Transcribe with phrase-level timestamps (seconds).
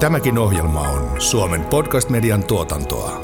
[0.00, 3.20] Tämäkin ohjelma on Suomen podcast-median tuotantoa.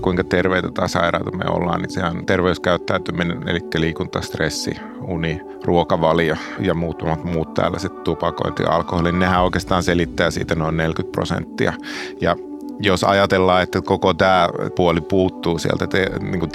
[0.00, 6.74] kuinka terveitä tai sairaita me ollaan, niin sehän terveyskäyttäytyminen, eli liikunta, stressi, uni, ruokavalio ja
[6.74, 11.72] muutamat muut tällaiset tupakointi ja alkoholi, niin nehän oikeastaan selittää siitä noin 40 prosenttia.
[12.20, 12.36] Ja
[12.80, 16.50] jos ajatellaan, että koko tämä puoli puuttuu sieltä te, niin kuin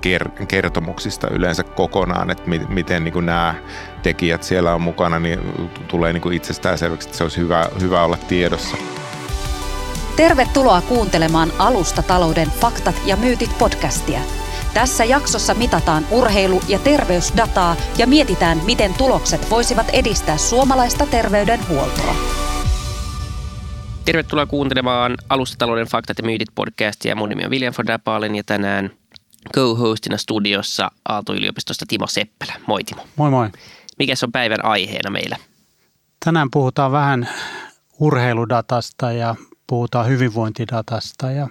[0.00, 3.54] terveys kertomuksista yleensä kokonaan, että miten niin kuin nämä
[4.02, 5.38] tekijät siellä on mukana, niin
[5.88, 8.76] tulee niin kuin itsestäänselväksi, että se olisi hyvä, hyvä olla tiedossa.
[10.16, 14.20] Tervetuloa kuuntelemaan Alusta talouden faktat ja myytit podcastia.
[14.74, 22.14] Tässä jaksossa mitataan urheilu- ja terveysdataa ja mietitään, miten tulokset voisivat edistää suomalaista terveydenhuoltoa.
[24.04, 27.16] Tervetuloa kuuntelemaan Alustatalouden faktat ja myytit podcastia.
[27.16, 28.90] Mun nimi on William von Dapalen ja tänään
[29.54, 32.52] co-hostina studiossa Aalto-yliopistosta Timo Seppälä.
[32.66, 33.06] Moi Timo.
[33.16, 33.50] Moi moi.
[33.98, 35.36] Mikä on päivän aiheena meillä?
[36.24, 37.28] Tänään puhutaan vähän
[38.00, 39.34] urheiludatasta ja
[39.66, 41.48] puhutaan hyvinvointidatasta ja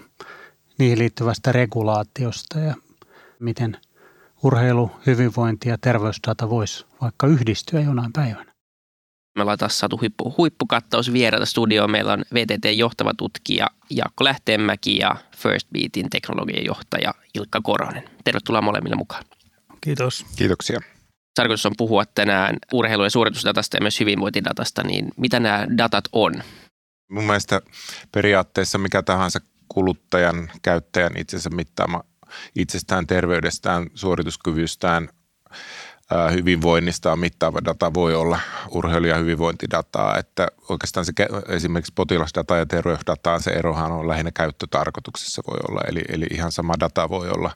[0.78, 2.76] niihin liittyvästä regulaatiosta ja
[3.40, 3.78] miten
[4.44, 8.57] urheilu, hyvinvointi ja terveysdata voisi vaikka yhdistyä jonain päivänä.
[9.38, 11.92] Me ollaan taas saatu huippu, huippukattaus vieraita studioon.
[11.92, 18.10] Meillä on VTT-johtava tutkija Jaakko Lähteenmäki ja First Beatin teknologian johtaja Ilkka Koronen.
[18.24, 19.24] Tervetuloa molemmille mukaan.
[19.82, 20.26] Kiitos.
[20.36, 20.80] Kiitoksia.
[21.36, 26.34] Tarkoitus on puhua tänään urheilu- ja suoritusdatasta ja myös hyvinvointidatasta, niin mitä nämä datat on?
[27.12, 27.62] Mun mielestä
[28.12, 32.04] periaatteessa mikä tahansa kuluttajan, käyttäjän itsensä mittaama
[32.56, 35.10] itsestään terveydestään, suorituskyvystään,
[36.34, 38.40] hyvinvoinnista mittaava data voi olla
[38.72, 41.14] urheilu- ja hyvinvointidataa, että oikeastaan se
[41.48, 46.74] esimerkiksi potilasdata ja terveysdataan se erohan on lähinnä käyttötarkoituksessa voi olla, eli, eli ihan sama
[46.80, 47.52] data voi olla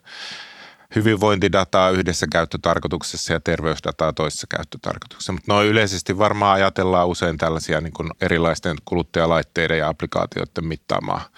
[0.94, 5.32] hyvinvointidataa yhdessä käyttötarkoituksessa ja terveysdataa toisessa käyttötarkoituksessa.
[5.32, 11.28] Mutta noin yleisesti varmaan ajatellaan usein tällaisia niin kuin erilaisten kuluttajalaitteiden ja applikaatioiden mittaamaa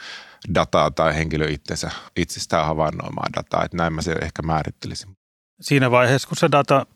[0.54, 3.64] dataa tai henkilö itsensä, itsestään havainnoimaa dataa.
[3.64, 5.16] Että näin mä se ehkä määrittelisin.
[5.60, 6.86] Siinä vaiheessa, kun se data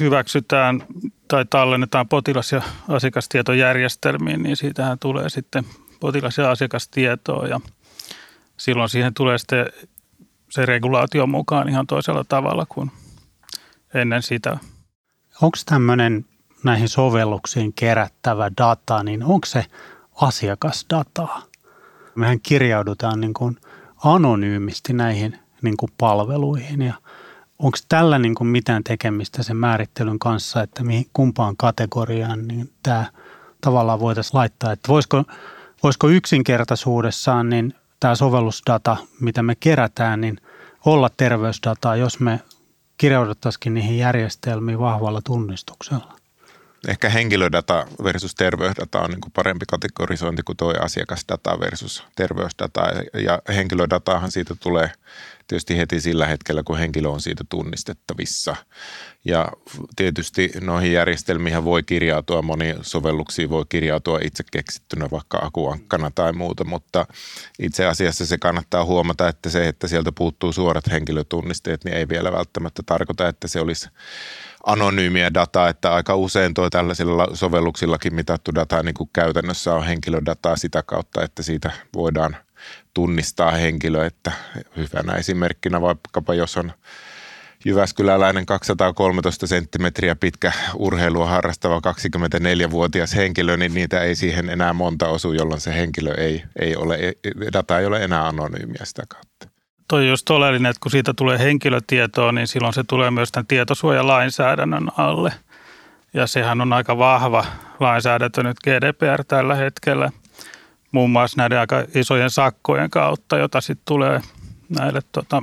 [0.00, 0.82] hyväksytään
[1.28, 5.64] tai tallennetaan potilas- ja asiakastietojärjestelmiin, niin siitähän tulee sitten
[6.00, 7.60] potilas- ja asiakastietoa ja
[8.56, 9.66] silloin siihen tulee sitten
[10.50, 12.90] se regulaatio mukaan ihan toisella tavalla kuin
[13.94, 14.58] ennen sitä.
[15.42, 16.24] Onko tämmöinen
[16.64, 19.64] näihin sovelluksiin kerättävä data, niin onko se
[20.14, 21.42] asiakasdataa?
[22.14, 23.56] Mehän kirjaudutaan niin kuin
[24.04, 26.94] anonyymisti näihin niin kuin palveluihin ja
[27.58, 33.04] onko tällä niin kuin mitään tekemistä sen määrittelyn kanssa, että mihin, kumpaan kategoriaan niin tämä
[33.60, 35.24] tavallaan voitaisiin laittaa, että voisiko,
[35.82, 40.40] voisiko yksinkertaisuudessaan niin tämä sovellusdata, mitä me kerätään, niin
[40.84, 42.40] olla terveysdataa, jos me
[42.98, 46.18] kirjauduttaisiin niihin järjestelmiin vahvalla tunnistuksella?
[46.88, 52.80] Ehkä henkilödata versus terveysdata on niin parempi kategorisointi kuin tuo asiakasdata versus terveysdata.
[53.14, 54.90] Ja henkilödataahan siitä tulee
[55.48, 58.56] tietysti heti sillä hetkellä, kun henkilö on siitä tunnistettavissa.
[59.24, 59.48] Ja
[59.96, 66.64] tietysti noihin järjestelmiin voi kirjautua, moni sovelluksia voi kirjautua itse keksittynä vaikka akuankkana tai muuta,
[66.64, 67.06] mutta
[67.58, 72.32] itse asiassa se kannattaa huomata, että se, että sieltä puuttuu suorat henkilötunnisteet, niin ei vielä
[72.32, 73.88] välttämättä tarkoita, että se olisi
[74.66, 80.56] anonyymiä dataa, että aika usein tuo tällaisilla sovelluksillakin mitattu data niin kuin käytännössä on henkilödataa
[80.56, 82.36] sitä kautta, että siitä voidaan
[82.98, 84.32] tunnistaa henkilö, että
[84.76, 86.72] hyvänä esimerkkinä vaikkapa jos on
[87.64, 95.32] Jyväskyläläinen 213 senttimetriä pitkä urheilua harrastava 24-vuotias henkilö, niin niitä ei siihen enää monta osu,
[95.32, 96.98] jolloin se henkilö ei, ei ole,
[97.52, 99.48] data ei ole enää anonyymiä sitä kautta
[99.88, 104.88] toi just oleellinen, että kun siitä tulee henkilötietoa, niin silloin se tulee myös tämän tietosuojalainsäädännön
[104.96, 105.32] alle.
[106.14, 107.44] Ja sehän on aika vahva
[107.80, 110.10] lainsäädäntö nyt GDPR tällä hetkellä,
[110.92, 114.20] muun muassa näiden aika isojen sakkojen kautta, jota sitten tulee
[114.68, 115.42] näille tota,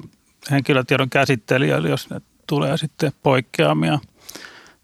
[0.51, 3.99] henkilötiedon käsittelijöille, jos ne tulee sitten poikkeamia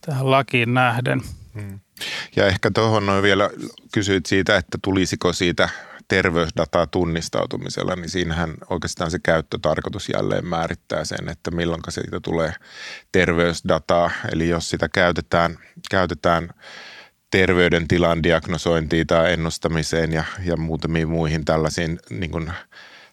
[0.01, 1.21] tähän lakiin nähden.
[1.53, 1.79] Hmm.
[2.35, 3.49] Ja ehkä tuohon noin vielä
[3.93, 5.69] kysyit siitä, että tulisiko siitä
[6.07, 12.53] terveysdataa tunnistautumisella, niin siinähän oikeastaan se käyttötarkoitus jälleen määrittää sen, että milloin siitä tulee
[13.11, 14.11] terveysdataa.
[14.33, 15.57] Eli jos sitä käytetään,
[15.91, 16.49] käytetään
[17.31, 22.51] terveydentilan diagnosointiin tai ennustamiseen ja, ja muutamiin muihin tällaisiin niin kuin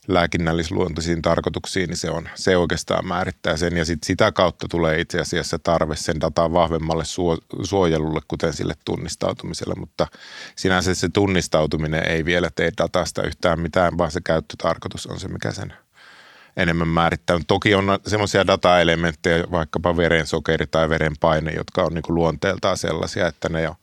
[0.09, 3.77] lääkinnällisluontoisiin tarkoituksiin, niin se, on, se oikeastaan määrittää sen.
[3.77, 7.05] Ja sit sitä kautta tulee itse asiassa tarve sen datan vahvemmalle
[7.63, 9.75] suojelulle, kuten sille tunnistautumiselle.
[9.75, 10.07] Mutta
[10.57, 15.53] sinänsä se tunnistautuminen ei vielä tee datasta yhtään mitään, vaan se käyttötarkoitus on se, mikä
[15.53, 15.73] sen
[16.59, 17.47] enemmän määrittänyt.
[17.47, 23.63] Toki on semmoisia dataelementtejä, vaikkapa verensokeri tai verenpaine, jotka on niin luonteeltaan sellaisia, että ne
[23.63, 23.77] jo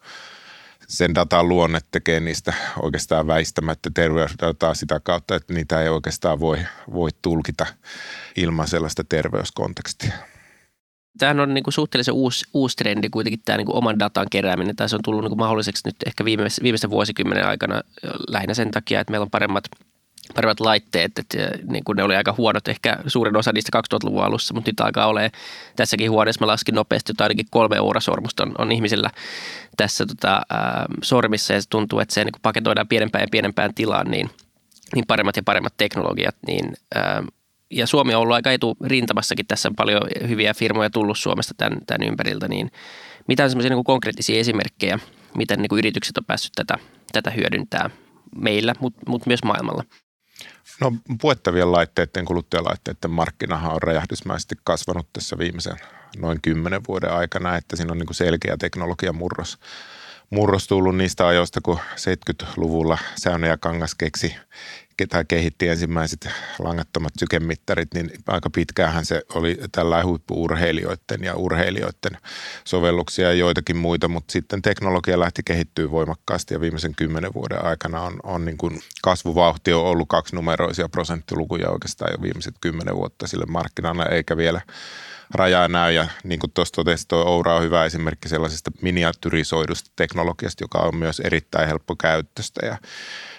[0.88, 6.58] sen datan luonne tekee niistä oikeastaan väistämättä terveysdataa sitä kautta, että niitä ei oikeastaan voi,
[6.94, 7.66] voi tulkita
[8.36, 10.14] ilman sellaista terveyskontekstia.
[11.18, 14.76] Tämähän on niin kuin suhteellisen uusi, uusi trendi kuitenkin tämä niin kuin oman datan kerääminen.
[14.76, 17.82] Tässä on tullut niin kuin mahdolliseksi nyt ehkä viimeisten, viimeisten vuosikymmenen aikana
[18.28, 19.64] lähinnä sen takia, että meillä on paremmat
[20.36, 21.38] paremmat laitteet, että
[21.72, 25.08] niin kuin ne oli aika huonot ehkä suurin osa niistä 2000-luvun alussa, mutta nyt alkaa
[25.08, 25.32] olemaan
[25.76, 26.46] tässäkin huoneessa.
[26.46, 29.10] Mä laskin nopeasti, että ainakin kolme eurosormusta on, on ihmisillä
[29.78, 30.42] tässä tota, ä,
[31.04, 34.30] sormissa ja se tuntuu, että se niin kuin paketoidaan pienempään ja pienempään tilaan, niin,
[34.96, 37.24] niin paremmat ja paremmat teknologiat, niin ä,
[37.72, 39.48] ja Suomi on ollut aika eturintamassakin.
[39.48, 42.72] Tässä on paljon hyviä firmoja tullut Suomesta tämän, tämän ympäriltä, niin
[43.28, 45.00] mitä on semmoisia niin konkreettisia esimerkkejä,
[45.38, 46.78] miten niin kuin yritykset on päässyt tätä,
[47.12, 47.90] tätä hyödyntää
[48.36, 49.84] meillä, mutta mut myös maailmalla?
[50.82, 50.92] No
[51.22, 55.78] puettavien laitteiden, kuluttajalaitteiden markkinahan on räjähdysmäisesti kasvanut tässä viimeisen
[56.18, 59.58] noin kymmenen vuoden aikana, että siinä on niin kuin selkeä teknologian murros,
[60.30, 64.36] murros tullut niistä ajoista, kun 70-luvulla Säynä ja Kangas keksi
[65.10, 72.18] tai kehitti ensimmäiset langattomat sykemittarit, niin aika pitkäänhän se oli tällä huippuurheilijoiden ja urheilijoiden
[72.66, 78.02] sovelluksia ja joitakin muita, mutta sitten teknologia lähti kehittyä voimakkaasti ja viimeisen kymmenen vuoden aikana
[78.02, 83.46] on, on niin kuin kasvuvauhti on ollut kaksinumeroisia prosenttilukuja oikeastaan jo viimeiset kymmenen vuotta sille
[83.46, 84.62] markkinalle, eikä vielä
[85.34, 85.94] rajaa näy.
[85.94, 90.96] Ja niin kuin tuossa totesi, tuo Oura on hyvä esimerkki sellaisesta miniatyrisoidusta teknologiasta, joka on
[90.96, 92.66] myös erittäin helppo käyttöstä.
[92.66, 92.78] Ja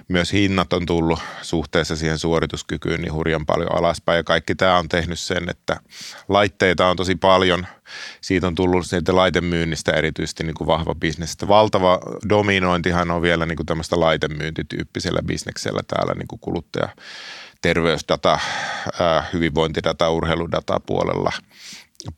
[0.08, 4.16] myös hinnat on tullut suhteessa siihen suorituskykyyn niin hurjan paljon alaspäin.
[4.16, 5.80] Ja kaikki tämä on tehnyt sen, että
[6.28, 7.66] laitteita on tosi paljon.
[8.20, 11.36] Siitä on tullut siitä laitemyynnistä erityisesti niin kuin vahva bisnes.
[11.48, 16.88] Valtava dominointihan on vielä niin kuin tämmöistä laitemyyntityyppisellä bisneksellä täällä niin kuin kuluttaja
[17.62, 18.38] terveysdata,
[19.32, 21.32] hyvinvointidata, urheiludata puolella,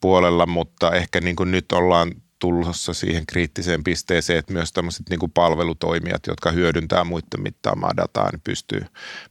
[0.01, 5.21] puolella mutta ehkä niin kuin nyt ollaan tulossa siihen kriittiseen pisteeseen, että myös tämmöiset niin
[5.21, 8.83] kuin palvelutoimijat, jotka hyödyntää muiden mittaamaa dataa, niin pystyy,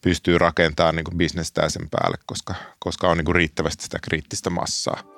[0.02, 4.50] pystyy rakentamaan niin kuin bisnestään sen päälle, koska, koska on niin kuin riittävästi sitä kriittistä
[4.50, 5.17] massaa.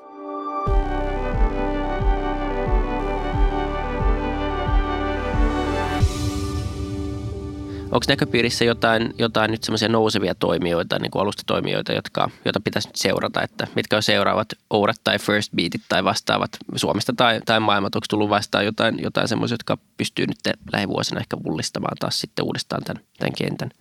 [7.92, 12.96] Onko näköpiirissä jotain, jotain nyt semmoisia nousevia toimijoita, niin kuin alustatoimijoita, jotka, joita pitäisi nyt
[12.96, 17.96] seurata, että mitkä on seuraavat Ourat tai First Beatit tai vastaavat Suomesta tai, tai maailmat,
[17.96, 22.84] onko tullut vastaan jotain, jotain semmoisia, jotka pystyy nyt lähivuosina ehkä mullistamaan taas sitten uudestaan
[22.84, 23.72] tämän, tämän kentän?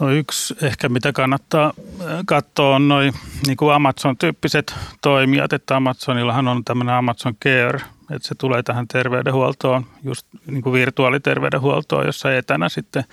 [0.00, 3.14] No yksi ehkä mitä kannattaa äh, katsoa on noin
[3.46, 7.80] niin kuin Amazon-tyyppiset toimijat, että Amazonillahan on tämmöinen Amazon Care,
[8.10, 13.04] että se tulee tähän terveydenhuoltoon, just niin kuin virtuaaliterveydenhuoltoon, jossa etänä sitten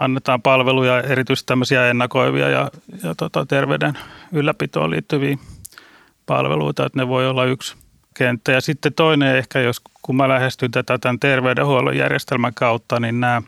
[0.00, 2.70] annetaan palveluja, erityisesti tämmöisiä ennakoivia ja,
[3.02, 3.98] ja tota, terveyden
[4.32, 5.36] ylläpitoon liittyviä
[6.26, 7.76] palveluita, että ne voi olla yksi
[8.14, 8.52] kenttä.
[8.52, 13.42] Ja sitten toinen ehkä, jos kun mä lähestyn tätä tämän terveydenhuollon järjestelmän kautta, niin nämä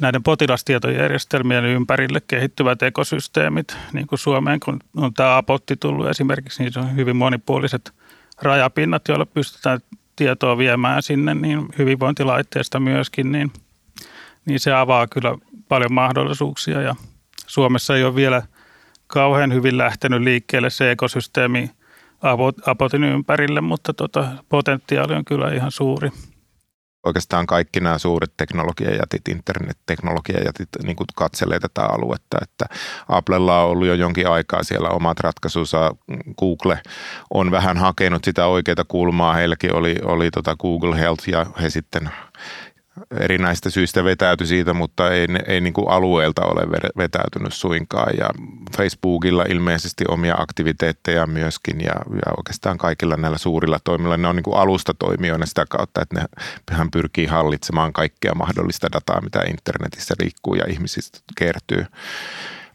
[0.00, 6.72] näiden potilastietojärjestelmien ympärille kehittyvät ekosysteemit, niin kuin Suomeen, kun on tämä apotti tullut esimerkiksi, niin
[6.72, 7.92] se on hyvin monipuoliset
[8.42, 9.80] rajapinnat, joilla pystytään
[10.16, 13.52] tietoa viemään sinne, niin hyvinvointilaitteesta myöskin, niin,
[14.44, 16.82] niin se avaa kyllä paljon mahdollisuuksia.
[16.82, 16.94] Ja
[17.46, 18.42] Suomessa ei ole vielä
[19.06, 21.70] kauhean hyvin lähtenyt liikkeelle se ekosysteemi
[22.66, 26.10] apotin ympärille, mutta tota, potentiaali on kyllä ihan suuri
[27.08, 32.66] oikeastaan kaikki nämä suuret teknologiajätit, internetteknologiajätit niin kuin katselee tätä aluetta, että
[33.08, 35.96] Applella on ollut jo jonkin aikaa siellä omat ratkaisunsa,
[36.38, 36.82] Google
[37.30, 42.10] on vähän hakenut sitä oikeaa kulmaa, heilläkin oli, oli tota Google Health ja he sitten
[43.20, 46.62] erinäistä syistä vetäytyi siitä, mutta ei, ei niin kuin alueelta ole
[46.96, 48.12] vetäytynyt suinkaan.
[48.18, 48.28] Ja
[48.76, 54.44] Facebookilla ilmeisesti omia aktiviteetteja myöskin ja, ja oikeastaan kaikilla näillä suurilla toimilla ne on niin
[54.44, 56.26] kuin alustatoimijoina sitä kautta, että ne
[56.70, 61.86] hän pyrkii hallitsemaan kaikkea mahdollista dataa, mitä internetissä liikkuu ja ihmisistä kertyy.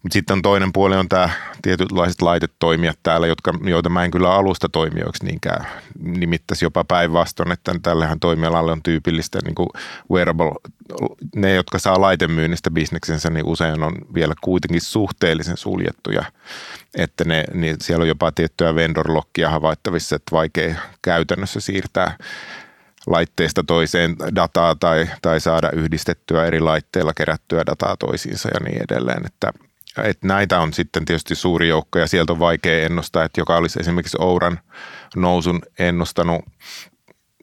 [0.03, 1.29] Mutta sitten toinen puoli on tämä
[1.61, 5.67] tietynlaiset laitetoimijat täällä, jotka, joita mä en kyllä alusta toimijoiksi niinkään
[5.99, 9.69] nimittäisi jopa päinvastoin, että tällähän toimialalle on tyypillistä niin kuin
[10.11, 10.51] wearable,
[11.35, 16.23] ne jotka saa laitemyynnistä bisneksensä, niin usein on vielä kuitenkin suhteellisen suljettuja,
[16.97, 22.17] että ne, niin siellä on jopa tiettyä vendor-lokkia havaittavissa, että vaikea käytännössä siirtää
[23.07, 29.25] laitteesta toiseen dataa tai, tai saada yhdistettyä eri laitteilla kerättyä dataa toisiinsa ja niin edelleen,
[29.25, 29.53] että
[29.97, 33.79] että näitä on sitten tietysti suuri joukko ja sieltä on vaikea ennustaa, että joka olisi
[33.79, 34.59] esimerkiksi Ouran
[35.15, 36.45] nousun ennustanut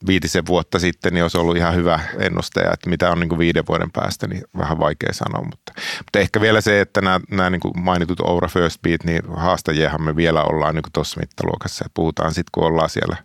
[0.07, 3.91] viitisen vuotta sitten, niin olisi ollut ihan hyvä ennustaja, että mitä on niin viiden vuoden
[3.91, 5.43] päästä, niin vähän vaikea sanoa.
[5.45, 9.23] Mutta, mutta ehkä vielä se, että nämä, nämä niin kuin mainitut Oura First Beat, niin
[9.37, 11.85] haastajiahan me vielä ollaan niin tuossa mittaluokassa.
[11.85, 13.17] Ja puhutaan sitten, kun ollaan siellä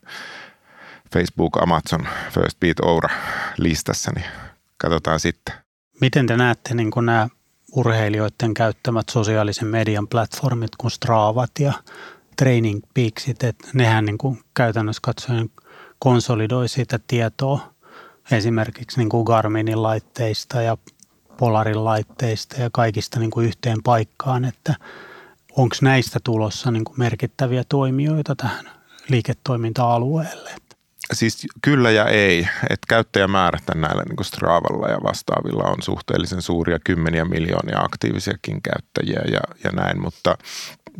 [1.13, 3.09] Facebook, Amazon, First Beat, Oura
[3.57, 4.25] listassa, niin
[4.77, 5.55] katsotaan sitten.
[6.01, 7.27] Miten te näette niin kuin nämä
[7.75, 11.73] urheilijoiden käyttämät sosiaalisen median platformit kuin Straavat ja
[12.37, 15.49] Training Peaksit, että nehän niin kuin käytännössä katsoen
[15.99, 17.73] konsolidoi sitä tietoa
[18.31, 20.77] esimerkiksi niin kuin Garminin laitteista ja
[21.37, 24.75] Polarin laitteista ja kaikista niin kuin yhteen paikkaan, että
[25.57, 28.69] onko näistä tulossa niin kuin merkittäviä toimijoita tähän
[29.09, 30.64] liiketoiminta-alueelle?
[31.13, 32.47] Siis kyllä ja ei.
[32.69, 39.21] Että käyttäjämäärät näillä niin kuin Stravalla ja vastaavilla on suhteellisen suuria, kymmeniä miljoonia aktiivisiakin käyttäjiä
[39.31, 40.37] ja, ja näin, mutta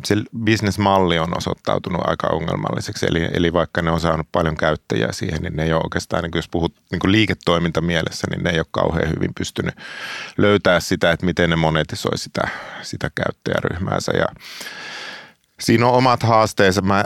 [0.04, 3.06] se bisnesmalli on osoittautunut aika ongelmalliseksi.
[3.10, 6.32] Eli, eli vaikka ne on saanut paljon käyttäjiä siihen, niin ne ei ole oikeastaan, niin
[6.34, 9.74] jos puhut niin liiketoimintamielessä, niin ne ei ole kauhean hyvin pystynyt
[10.36, 12.48] löytää sitä, että miten ne monetisoi sitä,
[12.82, 14.12] sitä käyttäjäryhmäänsä.
[14.16, 14.26] Ja
[15.60, 16.82] Siinä on omat haasteensa.
[16.82, 17.04] Mä,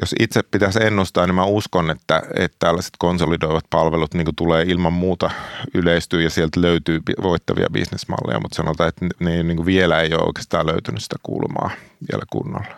[0.00, 4.92] jos itse pitäisi ennustaa, niin mä uskon, että, että tällaiset konsolidoivat palvelut niin tulee ilman
[4.92, 5.30] muuta
[5.74, 10.66] yleistyy ja sieltä löytyy voittavia bisnesmalleja, mutta sanotaan, että ne niin vielä ei ole oikeastaan
[10.66, 11.70] löytynyt sitä kulmaa
[12.12, 12.76] vielä kunnolla.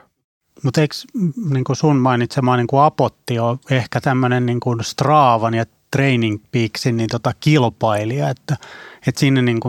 [0.62, 0.94] Mutta eikö
[1.50, 7.32] niin sun mainitsema niin Apotti on ehkä tämmöinen niin Straavan ja Training Peaksin niin tota
[7.40, 8.56] kilpailija, että,
[9.06, 9.60] että sinne niin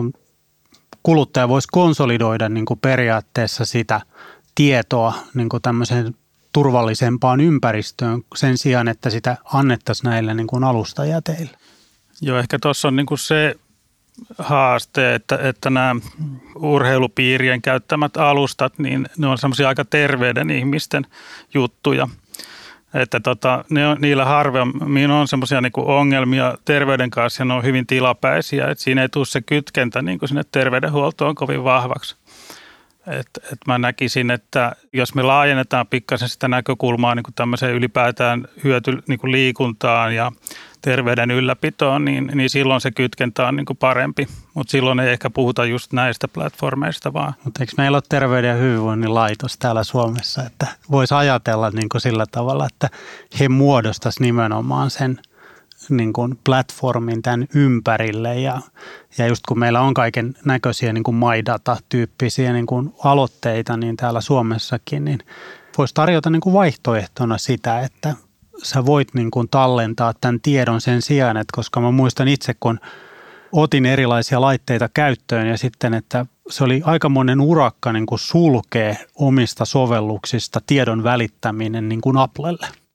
[1.02, 4.00] kuluttaja voisi konsolidoida niin periaatteessa sitä–
[4.56, 6.14] tietoa niin kuin tämmöiseen
[6.52, 11.58] turvallisempaan ympäristöön sen sijaan, että sitä annettaisiin näille niin kuin alustajäteille.
[12.20, 13.56] Joo, ehkä tuossa on niin kuin se
[14.38, 15.96] haaste, että, että nämä
[16.54, 21.06] urheilupiirien käyttämät alustat, niin ne on semmoisia aika terveyden ihmisten
[21.54, 22.08] juttuja.
[22.94, 27.64] Että tota, ne on, niillä harvemmin on semmoisia niin ongelmia terveyden kanssa ja ne on
[27.64, 28.68] hyvin tilapäisiä.
[28.68, 32.16] Että siinä ei tule se kytkentä niin kuin sinne terveydenhuoltoon kovin vahvaksi.
[33.06, 39.02] Et, et mä näkisin, että jos me laajennetaan pikkasen sitä näkökulmaa niin tämmöiseen ylipäätään hyöty
[39.08, 40.32] niin kuin liikuntaan ja
[40.82, 44.26] terveyden ylläpitoon, niin, niin silloin se kytkentä on niin kuin parempi.
[44.54, 47.34] Mutta silloin ei ehkä puhuta just näistä platformeista vaan.
[47.44, 52.00] Mutta eikö meillä ole terveyden ja hyvinvoinnin laitos täällä Suomessa, että voisi ajatella niin kuin
[52.00, 52.88] sillä tavalla, että
[53.40, 55.20] he muodostaisivat nimenomaan sen–
[55.88, 58.40] niin kuin platformin tämän ympärille.
[58.40, 58.60] Ja,
[59.18, 64.20] ja just kun meillä on kaiken näköisiä niin kuin MyData-tyyppisiä niin kuin aloitteita niin täällä
[64.20, 65.18] Suomessakin, niin
[65.78, 68.14] voisi tarjota niin kuin vaihtoehtona sitä, että
[68.62, 72.80] sä voit niin kuin tallentaa tämän tiedon sen sijaan, että koska mä muistan itse, kun
[73.52, 79.64] otin erilaisia laitteita käyttöön ja sitten, että se oli aikamoinen urakka niin kuin sulkee omista
[79.64, 82.68] sovelluksista tiedon välittäminen niin kuin Applelle–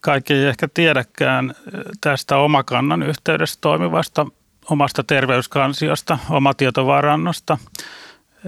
[0.00, 1.54] kaikki ei ehkä tiedäkään
[2.00, 4.26] tästä omakannan yhteydessä toimivasta
[4.70, 7.58] omasta terveyskansiosta, omatietovarannosta.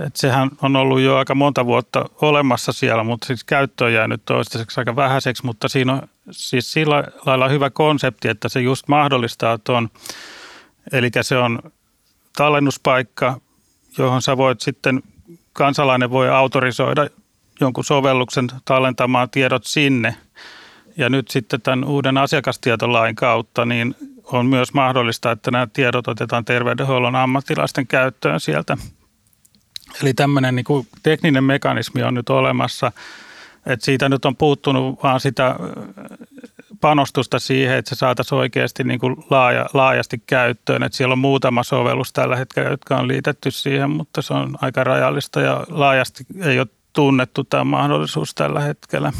[0.07, 4.23] Et sehän on ollut jo aika monta vuotta olemassa siellä, mutta siis käyttö on jäänyt
[4.25, 9.59] toistaiseksi aika vähäiseksi, mutta siinä on siis sillä lailla hyvä konsepti, että se just mahdollistaa
[9.59, 9.91] tuon,
[10.93, 11.59] eli se on
[12.37, 13.41] tallennuspaikka,
[13.99, 15.03] johon sä voit sitten,
[15.53, 17.07] kansalainen voi autorisoida
[17.61, 20.17] jonkun sovelluksen tallentamaan tiedot sinne–
[20.97, 23.95] ja nyt sitten tämän uuden asiakastietolain kautta niin
[24.25, 28.77] on myös mahdollista, että nämä tiedot otetaan terveydenhuollon ammattilaisten käyttöön sieltä.
[30.03, 32.93] Eli tämmöinen niin kuin tekninen mekanismi on nyt olemassa,
[33.67, 35.57] että siitä nyt on puuttunut vaan sitä
[36.81, 40.83] panostusta siihen, että se saataisiin oikeasti niin kuin laaja, laajasti käyttöön.
[40.83, 44.85] Että siellä on muutama sovellus tällä hetkellä, jotka on liitetty siihen, mutta se on aika
[44.85, 49.13] rajallista ja laajasti ei ole tunnettu tämä mahdollisuus tällä hetkellä.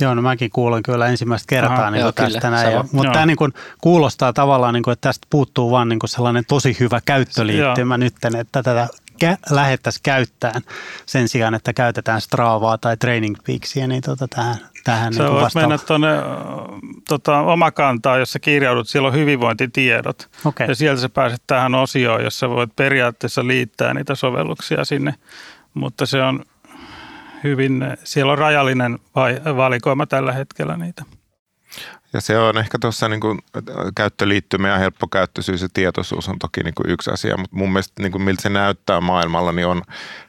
[0.00, 2.72] Joo, no mäkin kuulen kyllä ensimmäistä kertaa Aha, niin joo, tästä kyllä, näin.
[2.72, 6.10] Ja, mutta tämä niin kuin kuulostaa tavallaan, niin kuin, että tästä puuttuu vaan niin kuin
[6.10, 8.88] sellainen tosi hyvä käyttöliittymä nyt, että tätä
[9.24, 10.62] kä- lähettäisiin käyttämään
[11.06, 15.54] sen sijaan, että käytetään Stravaa tai Training Peaksia, niin tota tähän, tähän Sä niin voit
[15.54, 16.08] mennä tuonne
[17.08, 20.28] tota, omakantaa, jossa kirjaudut, siellä on hyvinvointitiedot.
[20.44, 20.66] Okay.
[20.66, 25.14] Ja sieltä sä pääset tähän osioon, jossa voit periaatteessa liittää niitä sovelluksia sinne.
[25.74, 26.44] Mutta se on
[27.44, 28.98] hyvin, siellä on rajallinen
[29.56, 31.04] valikoima tällä hetkellä niitä.
[32.12, 33.38] Ja se on ehkä tuossa niin kuin
[33.96, 38.12] käyttöliittymä ja helppokäyttöisyys ja tietoisuus on toki niin kuin yksi asia, mutta mun mielestä niin
[38.12, 39.82] kuin miltä se näyttää maailmalla, niin on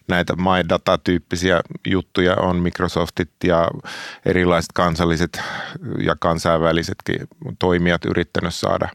[0.08, 3.68] näitä MyData-tyyppisiä juttuja, on Microsoftit ja
[4.25, 5.41] erilaiset kansalliset
[6.00, 7.27] ja kansainvälisetkin
[7.60, 8.89] toimijat yrittänyt saada,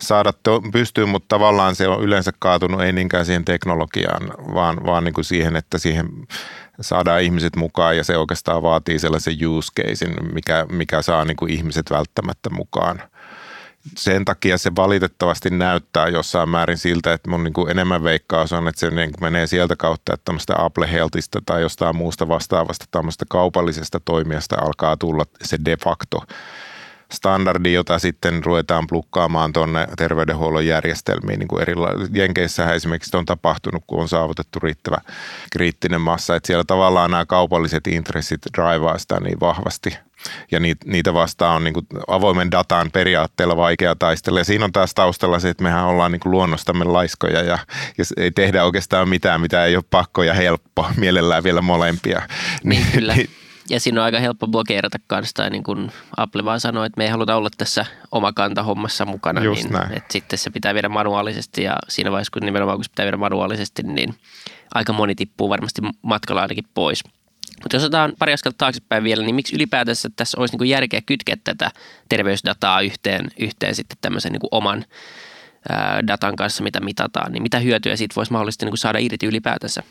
[0.00, 0.32] saada
[0.72, 5.24] pystyyn, mutta tavallaan se on yleensä kaatunut ei niinkään siihen teknologiaan, vaan, vaan niin kuin
[5.24, 6.08] siihen, että siihen
[6.80, 11.52] saadaan ihmiset mukaan ja se oikeastaan vaatii sellaisen use casein, mikä, mikä saa niin kuin
[11.52, 13.02] ihmiset välttämättä mukaan.
[13.96, 18.68] sen takia se valitettavasti näyttää jossain määrin siltä, että mun niin kuin enemmän veikkaus on,
[18.68, 22.84] että se niin kuin menee sieltä kautta, että tämmöistä Apple Healthista tai jostain muusta vastaavasta
[22.90, 26.18] tämmöistä kaupallisesta toimijasta alkaa tulla se de facto
[27.14, 31.38] standardi, jota sitten ruvetaan plukkaamaan tuonne terveydenhuollon järjestelmiin.
[31.38, 34.98] Niin kuin erila- Jenkeissähän esimerkiksi on tapahtunut, kun on saavutettu riittävä
[35.52, 39.98] kriittinen massa, että siellä tavallaan nämä kaupalliset intressit draivaa sitä niin vahvasti.
[40.50, 44.40] Ja niitä vastaan on niin kuin avoimen datan periaatteella vaikea taistella.
[44.40, 47.58] Ja siinä on taas taustalla se, että mehän ollaan niin kuin luonnostamme laiskoja ja,
[47.98, 50.86] ja ei tehdä oikeastaan mitään, mitä ei ole pakko ja helppo.
[50.96, 52.22] Mielellään vielä molempia.
[52.64, 53.14] Niin, kyllä.
[53.70, 57.04] Ja siinä on aika helppo blokeerata kanssa, tai niin kuin Apple vaan sanoo, että me
[57.04, 59.92] ei haluta olla tässä omakanta hommassa mukana, Just niin näin.
[59.92, 63.16] että sitten se pitää viedä manuaalisesti ja siinä vaiheessa, kun nimenomaan kun se pitää viedä
[63.16, 64.14] manuaalisesti, niin
[64.74, 67.04] aika moni tippuu varmasti matkalla ainakin pois.
[67.62, 71.36] Mutta jos otetaan pari askelta taaksepäin vielä, niin miksi ylipäätänsä tässä olisi niin järkeä kytkeä
[71.44, 71.70] tätä
[72.08, 74.84] terveysdataa yhteen, yhteen sitten tämmöisen niin oman
[76.06, 79.82] datan kanssa, mitä mitataan, niin mitä hyötyä siitä voisi mahdollisesti niin saada irti ylipäätänsä?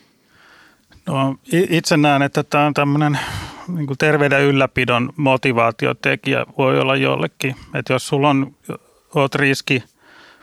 [1.07, 3.19] No, itse näen, että tämä on tämmöinen
[3.67, 7.55] niin kuin terveyden ylläpidon motivaatiotekijä voi olla jollekin.
[7.73, 8.55] Että jos sulla on,
[9.15, 9.83] oot riski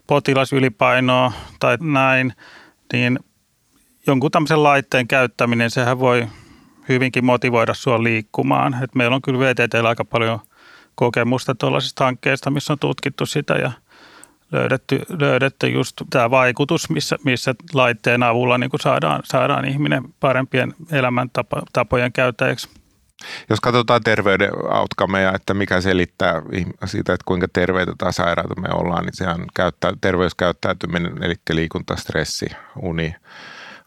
[0.07, 2.33] potilas ylipainoa tai näin,
[2.93, 3.19] niin
[4.07, 6.27] jonkun tämmöisen laitteen käyttäminen, sehän voi
[6.89, 8.77] hyvinkin motivoida sua liikkumaan.
[8.85, 10.39] Et meillä on kyllä VTT aika paljon
[10.95, 13.73] kokemusta tuollaisista hankkeista, missä on tutkittu sitä ja–
[14.53, 20.75] löydetty, löydetty just tämä vaikutus, missä, missä laitteen avulla niin kuin saadaan, saadaan ihminen parempien
[20.93, 22.69] elämäntapojen käyttäjäksi.
[23.51, 26.43] Jos katsotaan terveyden outcomeja, että mikä selittää
[26.85, 32.47] siitä, että kuinka terveitä tai sairaita me ollaan, niin sehän käyttää, terveyskäyttäytyminen, eli liikunta, stressi,
[32.83, 33.15] uni,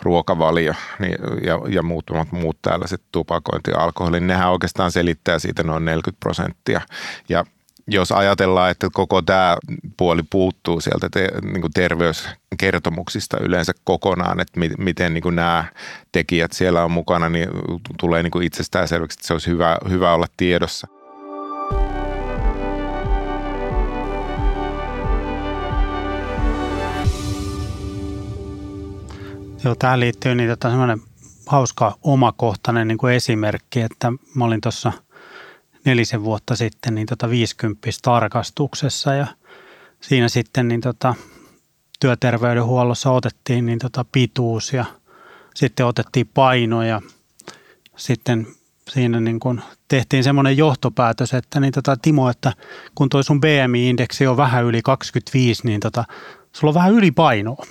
[0.02, 1.16] ruokavalio niin,
[1.46, 6.82] ja, ja muutamat muut tällaiset tupakointi ja alkoholi, nehän oikeastaan selittää siitä noin 40 prosenttia.
[7.30, 7.46] Ja
[7.88, 9.58] jos ajatellaan, että koko tämä
[9.98, 15.66] puoli puuttuu sieltä te, niin kuin terveyskertomuksista yleensä kokonaan, että mi, miten niin kuin nämä
[16.12, 17.50] tekijät siellä on mukana, niin
[18.00, 20.88] tulee niin kuin itsestään selväksi, että se olisi hyvä, hyvä olla tiedossa.
[29.64, 31.02] Joo, tähän liittyy niin tota semmoinen
[31.48, 34.92] hauska omakohtainen niin kuin esimerkki, että mä olin tuossa–
[35.86, 39.28] nelisen vuotta sitten niin tota 50 tarkastuksessa ja
[40.02, 41.16] siinä sitten niin tota,
[42.00, 44.86] työterveydenhuollossa otettiin niin tota pituus ja
[45.56, 47.02] sitten otettiin paino ja
[47.96, 48.48] sitten
[48.90, 52.54] siinä niin kun tehtiin semmoinen johtopäätös, että niin tota, Timo, että
[52.96, 56.04] kun toi sun BMI-indeksi on vähän yli 25, niin tota,
[56.54, 57.66] sulla on vähän ylipainoa.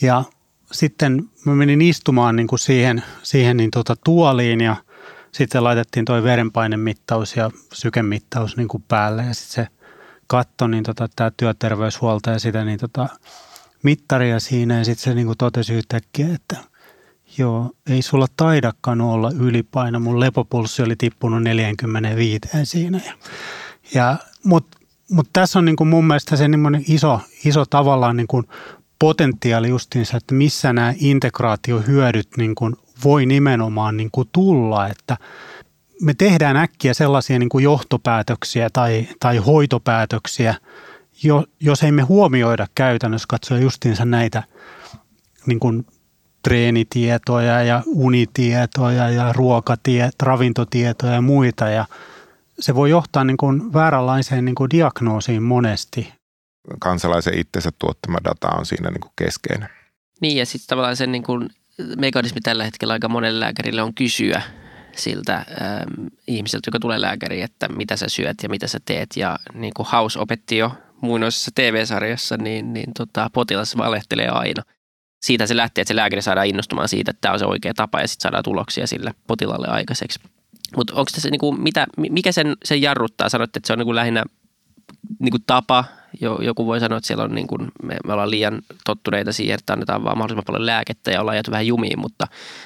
[0.00, 0.24] Ja
[0.72, 4.76] sitten mä menin istumaan niin siihen, siihen niin tota tuoliin ja–
[5.32, 9.68] sitten laitettiin toi verenpainemittaus ja sykemittaus niin kuin päälle ja sitten se
[10.26, 13.08] katto, niin tota, tämä työterveyshuolto ja sitä niin tota,
[13.82, 16.56] mittaria siinä ja sitten se niin kuin totesi yhtäkkiä, että
[17.38, 20.00] joo, ei sulla taidakaan olla ylipaino.
[20.00, 23.00] Mun lepopulssi oli tippunut 45 siinä.
[23.06, 23.12] Ja,
[23.94, 24.78] ja, Mutta
[25.10, 28.44] mut tässä on niin kuin mun mielestä se niin iso, iso tavallaan niin kuin
[28.98, 35.16] potentiaali justiinsa, että missä nämä integraatiohyödyt niin kuin voi nimenomaan niin kuin tulla, että
[36.02, 40.54] me tehdään äkkiä sellaisia niin kuin johtopäätöksiä tai, tai hoitopäätöksiä,
[41.22, 44.42] jo, jos ei me huomioida käytännössä katsoa justiinsa näitä
[45.46, 45.86] niin kuin
[46.42, 51.84] treenitietoja ja unitietoja ja ruokatiet, ravintotietoja ja muita ja
[52.60, 56.12] se voi johtaa niin kuin vääränlaiseen niin kuin diagnoosiin monesti.
[56.80, 59.68] Kansalaisen itsensä tuottama data on siinä niin kuin keskeinen.
[60.20, 61.48] Niin ja sitten tavallaan sen niin kuin
[61.96, 64.42] mekanismi tällä hetkellä aika monelle lääkärille on kysyä
[64.96, 69.16] siltä ähm, ihmiseltä, joka tulee lääkäriin, että mitä sä syöt ja mitä sä teet.
[69.16, 74.62] Ja niin kuin House opetti jo muinoisessa TV-sarjassa, niin, niin tota, potilas valehtelee aina.
[75.22, 78.00] Siitä se lähtee, että se lääkäri saadaan innostumaan siitä, että tämä on se oikea tapa
[78.00, 80.20] ja sitten saadaan tuloksia sille potilaalle aikaiseksi.
[80.76, 83.28] Mutta onko tässä, niin kuin, mitä, mikä sen, sen jarruttaa?
[83.28, 84.24] Sanoitte, että se on niin kuin lähinnä
[85.18, 85.84] niin kuin tapa
[86.20, 89.72] joku voi sanoa, että siellä on niin kuin, me, me ollaan liian tottuneita siihen, että
[89.72, 92.24] annetaan vaan mahdollisimman paljon lääkettä ja ollaan jääty vähän jumiin, mutta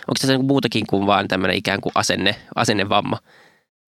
[0.09, 3.19] onko tässä niin muutakin kuin vaan tämmöinen ikään kuin asenne, asennevamma?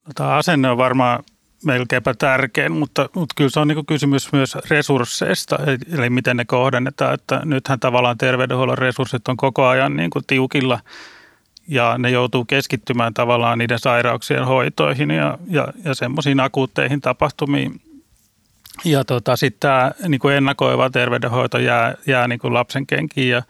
[0.07, 1.25] No, tämä asenne on varmaan
[1.65, 5.59] melkeinpä tärkein, mutta, mutta kyllä se on niin kysymys myös resursseista,
[5.93, 7.15] eli miten ne kohdennetaan.
[7.15, 10.81] Että nythän tavallaan terveydenhuollon resurssit on koko ajan niin kuin tiukilla
[11.69, 17.81] ja ne joutuu keskittymään tavallaan niiden sairauksien hoitoihin ja, ja, ja semmoisiin akuutteihin tapahtumiin,
[18.85, 23.43] ja tota, sitten tämä niin kuin ennakoiva terveydenhoito jää, jää niin kuin lapsen kenkiin ja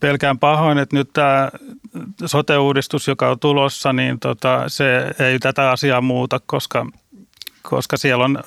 [0.00, 1.50] pelkään pahoin, että nyt tämä
[2.26, 6.86] sote-uudistus, joka on tulossa, niin tota, se ei tätä asiaa muuta, koska,
[7.62, 8.38] koska siellä on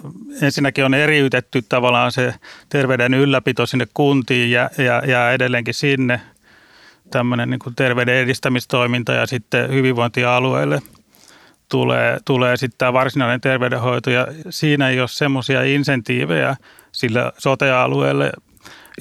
[0.41, 2.33] ensinnäkin on eriytetty tavallaan se
[2.69, 6.21] terveyden ylläpito sinne kuntiin ja, ja, ja edelleenkin sinne
[7.11, 10.81] tämmöinen niin kuin terveyden edistämistoiminta ja sitten hyvinvointialueelle
[11.69, 16.55] tulee, tulee sitten tämä varsinainen terveydenhoito ja siinä ei ole semmoisia insentiivejä
[16.91, 18.31] sillä sote-alueelle,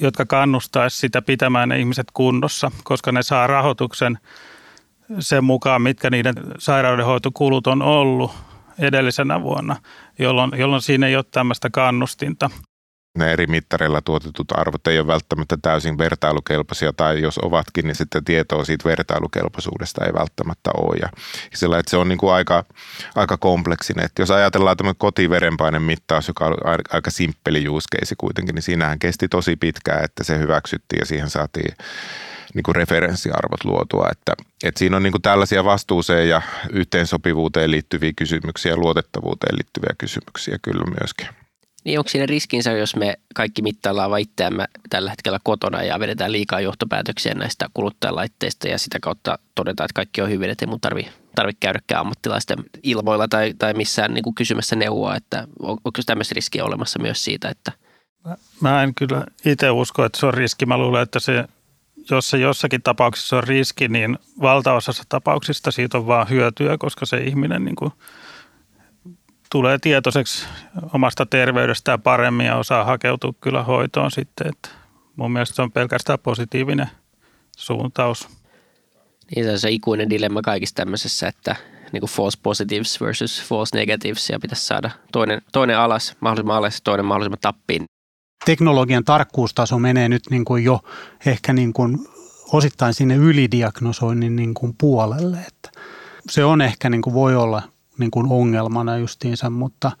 [0.01, 4.17] jotka kannustaisi sitä pitämään ne ihmiset kunnossa, koska ne saa rahoituksen
[5.19, 8.31] sen mukaan, mitkä niiden sairaudenhoitokulut on ollut
[8.79, 9.75] edellisenä vuonna,
[10.19, 12.49] jolloin, jolloin siinä ei ole tämmöistä kannustinta.
[13.19, 18.23] Ne eri mittareilla tuotetut arvot ei ole välttämättä täysin vertailukelpoisia, tai jos ovatkin, niin sitten
[18.23, 20.97] tietoa siitä vertailukelpoisuudesta ei välttämättä ole.
[21.01, 21.09] Ja
[21.53, 22.65] sillä, että se on niin kuin aika,
[23.15, 24.05] aika kompleksinen.
[24.05, 26.57] Että jos ajatellaan tämmöinen kotiverenpainen mittaus, joka on
[26.91, 31.73] aika simppeli juuskeisi kuitenkin, niin siinähän kesti tosi pitkään, että se hyväksyttiin ja siihen saatiin
[32.53, 34.09] niin kuin referenssiarvot luotua.
[34.11, 39.95] Että, että siinä on niin kuin tällaisia vastuuseen ja yhteensopivuuteen liittyviä kysymyksiä ja luotettavuuteen liittyviä
[39.97, 41.38] kysymyksiä kyllä myöskin.
[41.89, 46.31] Niin onko siinä riskinsä, jos me kaikki mittaillaan vain itseämme tällä hetkellä kotona ja vedetään
[46.31, 50.81] liikaa johtopäätöksiä näistä kuluttajalaitteista ja sitä kautta todetaan, että kaikki on hyvin, että ei mun
[50.81, 56.35] tarvi, tarvi käydäkään ammattilaisten ilmoilla tai, tai missään niin kuin kysymässä neuvoa, että onko tämmöistä
[56.35, 57.71] riskiä olemassa myös siitä, että
[58.61, 60.65] Mä en kyllä itse usko, että se on riski.
[60.65, 61.45] Mä luulen, että se
[62.09, 67.17] jos se jossakin tapauksessa on riski, niin valtaosassa tapauksista siitä on vaan hyötyä, koska se
[67.17, 67.91] ihminen niin kuin
[69.51, 70.45] tulee tietoiseksi
[70.93, 74.47] omasta terveydestään paremmin ja osaa hakeutua kyllä hoitoon sitten.
[74.47, 74.69] Että
[75.15, 76.89] mun mielestä se on pelkästään positiivinen
[77.57, 78.29] suuntaus.
[79.35, 81.55] Niin se on se ikuinen dilemma kaikissa tämmöisessä, että
[81.91, 86.75] niin kuin false positives versus false negatives ja pitäisi saada toinen, toinen alas, mahdollisimman alas
[86.75, 87.85] ja toinen mahdollisimman tappiin
[88.45, 90.79] teknologian tarkkuustaso menee nyt niin kuin jo
[91.25, 91.97] ehkä niin kuin
[92.53, 95.37] osittain sinne ylidiagnosoinnin niin kuin puolelle.
[95.37, 95.81] Että
[96.29, 97.61] se on ehkä niin kuin voi olla
[97.99, 99.91] niin kuin ongelmana justiinsa, mutta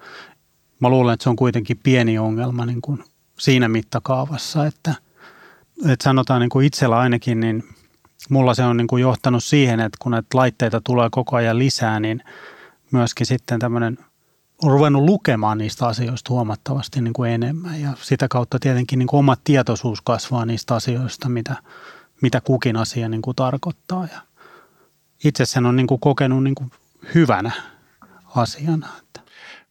[0.79, 3.03] mä luulen, että se on kuitenkin pieni ongelma niin kuin
[3.39, 4.95] siinä mittakaavassa, että,
[5.87, 7.63] että sanotaan niin kuin itsellä ainakin, niin
[8.29, 11.99] mulla se on niin kuin johtanut siihen, että kun näitä laitteita tulee koko ajan lisää,
[11.99, 12.23] niin
[12.91, 13.97] myöskin sitten tämmöinen–
[14.61, 17.81] on ruvennut lukemaan niistä asioista huomattavasti niin kuin enemmän.
[17.81, 21.55] Ja sitä kautta tietenkin niin kuin oma tietoisuus kasvaa niistä asioista, mitä,
[22.21, 24.07] mitä kukin asia niin kuin tarkoittaa.
[24.11, 24.21] Ja
[25.23, 26.71] itse sen on niin kuin kokenut niin kuin
[27.15, 27.51] hyvänä
[28.39, 28.87] asiana.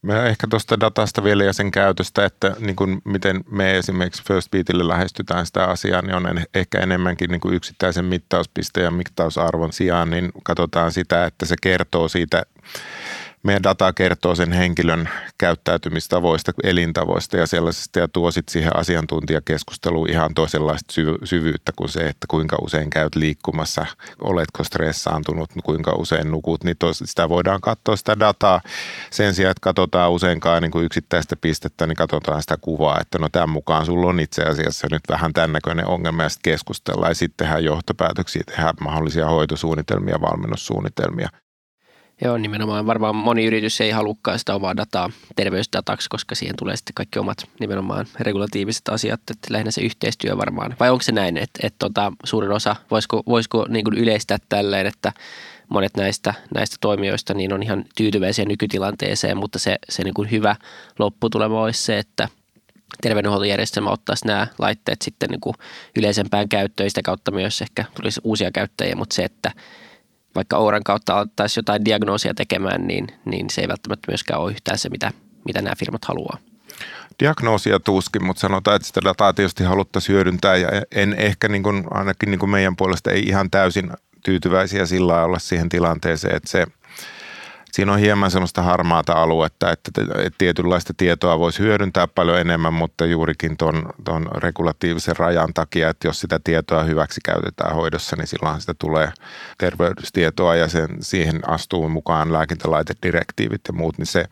[0.02, 4.50] Me ehkä tuosta datasta vielä ja sen käytöstä, että niin kuin miten me esimerkiksi First
[4.50, 10.10] Beatille lähestytään sitä asiaa, niin on ehkä enemmänkin niin kuin yksittäisen mittauspisteen ja mittausarvon sijaan,
[10.10, 12.42] niin katsotaan sitä, että se kertoo siitä
[13.42, 20.34] meidän data kertoo sen henkilön käyttäytymistavoista, elintavoista ja sellaisesta ja tuo sitten siihen asiantuntijakeskusteluun ihan
[20.34, 23.86] toisenlaista syvyyttä kuin se, että kuinka usein käyt liikkumassa,
[24.20, 28.60] oletko stressaantunut, kuinka usein nukut, niin tos, sitä voidaan katsoa sitä dataa
[29.10, 33.28] sen sijaan, että katsotaan useinkaan niin kuin yksittäistä pistettä, niin katsotaan sitä kuvaa, että no
[33.28, 37.14] tämän mukaan sulla on itse asiassa nyt vähän tämän näköinen ongelma ja sitten keskustellaan ja
[37.14, 41.28] sitten tehdään johtopäätöksiä, tehdään mahdollisia hoitosuunnitelmia, valmennussuunnitelmia.
[42.24, 42.86] Joo, nimenomaan.
[42.86, 47.48] Varmaan moni yritys ei halukkaan sitä omaa dataa terveysdataksi, koska siihen tulee sitten kaikki omat
[47.60, 50.76] nimenomaan regulatiiviset asiat, että lähinnä se yhteistyö varmaan.
[50.80, 54.86] Vai onko se näin, että, että tota, suurin osa, voisiko, voisiko niin kuin yleistää tälleen,
[54.86, 55.12] että
[55.68, 60.56] monet näistä, näistä toimijoista niin on ihan tyytyväisiä nykytilanteeseen, mutta se, se niin kuin hyvä
[60.98, 62.28] lopputulema olisi se, että
[63.02, 65.54] terveydenhuoltojärjestelmä ottaisi nämä laitteet sitten niin kuin
[65.96, 69.52] yleisempään käyttöön, sitä kautta myös ehkä tulisi uusia käyttäjiä, mutta se, että
[70.38, 74.78] vaikka Ouran kautta alettaisiin jotain diagnoosia tekemään, niin, niin se ei välttämättä myöskään ole yhtään
[74.78, 75.12] se, mitä,
[75.44, 76.38] mitä nämä firmat haluaa.
[77.22, 81.84] Diagnoosia tuskin, mutta sanotaan, että sitä dataa tietysti haluttaisiin hyödyntää ja en ehkä niin kuin,
[81.90, 83.90] ainakin niin kuin meidän puolesta ei ihan täysin
[84.24, 86.66] tyytyväisiä sillä olla siihen tilanteeseen, että se–
[87.72, 89.90] siinä on hieman semmoista harmaata aluetta, että
[90.38, 96.20] tietynlaista tietoa voisi hyödyntää paljon enemmän, mutta juurikin tuon, tuon regulatiivisen rajan takia, että jos
[96.20, 99.12] sitä tietoa hyväksi käytetään hoidossa, niin silloin sitä tulee
[99.58, 104.24] terveystietoa ja sen, siihen astuu mukaan lääkintälaitedirektiivit ja muut, niin se,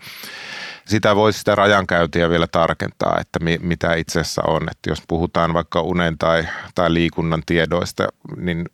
[0.86, 4.62] sitä voisi sitä rajankäyntiä vielä tarkentaa, että mi, mitä itse asiassa on.
[4.70, 8.64] Että jos puhutaan vaikka unen tai, tai liikunnan tiedoista, niin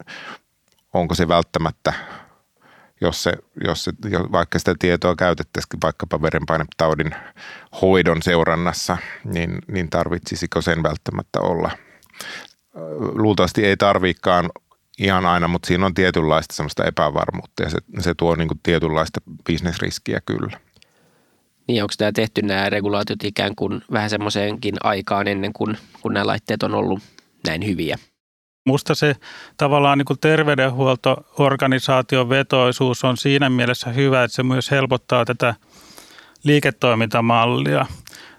[0.93, 1.93] onko se välttämättä
[3.03, 3.33] jos, se,
[3.65, 3.93] jos se,
[4.33, 7.15] vaikka sitä tietoa käytettäisiin vaikkapa verenpainetaudin
[7.83, 11.71] hoidon seurannassa, niin, niin tarvitsisiko sen välttämättä olla?
[12.99, 14.51] Luultavasti ei tarvikaan
[14.99, 19.21] ihan aina, mutta siinä on tietynlaista semmoista epävarmuutta ja se, se tuo niin kuin tietynlaista
[19.47, 20.61] bisnesriskiä kyllä.
[21.69, 26.27] Niin, onko tämä tehty nämä regulaatiot ikään kuin vähän semmoiseenkin aikaan ennen kuin kun nämä
[26.27, 27.01] laitteet on ollut
[27.47, 27.99] näin hyviä?
[28.65, 29.17] Musta se
[29.57, 35.55] tavallaan niin terveydenhuoltoorganisaation vetoisuus on siinä mielessä hyvä, että se myös helpottaa tätä
[36.45, 37.87] liiketoimintamallia.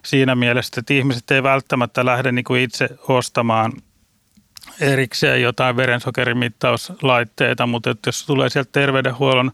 [0.05, 3.73] Siinä mielessä, että ihmiset ei välttämättä lähde niin kuin itse ostamaan
[4.79, 9.51] erikseen jotain verensokerimittauslaitteita, mutta että jos tulee sieltä terveydenhuollon